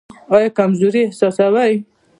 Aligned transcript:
ایا 0.35 0.49
کمزوري 0.57 1.01
احساسوئ؟ 1.05 1.73